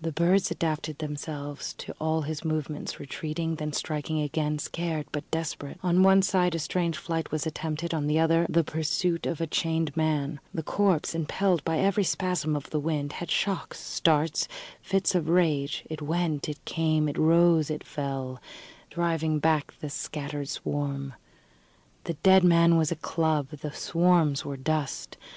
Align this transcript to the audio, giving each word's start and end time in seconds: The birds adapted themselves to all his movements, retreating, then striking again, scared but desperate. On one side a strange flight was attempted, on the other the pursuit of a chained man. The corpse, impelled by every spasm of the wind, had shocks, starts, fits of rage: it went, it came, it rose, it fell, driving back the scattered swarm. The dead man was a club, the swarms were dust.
The 0.00 0.12
birds 0.12 0.48
adapted 0.52 0.98
themselves 0.98 1.74
to 1.78 1.92
all 2.00 2.22
his 2.22 2.44
movements, 2.44 3.00
retreating, 3.00 3.56
then 3.56 3.72
striking 3.72 4.20
again, 4.20 4.60
scared 4.60 5.06
but 5.10 5.28
desperate. 5.32 5.80
On 5.82 6.04
one 6.04 6.22
side 6.22 6.54
a 6.54 6.60
strange 6.60 6.96
flight 6.96 7.32
was 7.32 7.46
attempted, 7.48 7.92
on 7.92 8.06
the 8.06 8.16
other 8.16 8.46
the 8.48 8.62
pursuit 8.62 9.26
of 9.26 9.40
a 9.40 9.46
chained 9.48 9.96
man. 9.96 10.38
The 10.54 10.62
corpse, 10.62 11.16
impelled 11.16 11.64
by 11.64 11.80
every 11.80 12.04
spasm 12.04 12.54
of 12.54 12.70
the 12.70 12.78
wind, 12.78 13.14
had 13.14 13.28
shocks, 13.28 13.80
starts, 13.80 14.46
fits 14.80 15.16
of 15.16 15.28
rage: 15.28 15.82
it 15.90 16.00
went, 16.00 16.48
it 16.48 16.64
came, 16.64 17.08
it 17.08 17.18
rose, 17.18 17.68
it 17.68 17.82
fell, 17.82 18.40
driving 18.88 19.40
back 19.40 19.74
the 19.80 19.90
scattered 19.90 20.48
swarm. 20.48 21.14
The 22.04 22.14
dead 22.22 22.44
man 22.44 22.76
was 22.76 22.92
a 22.92 22.94
club, 22.94 23.48
the 23.48 23.72
swarms 23.72 24.44
were 24.44 24.56
dust. 24.56 25.16